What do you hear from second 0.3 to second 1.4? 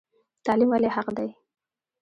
تعلیم ولې حق دی؟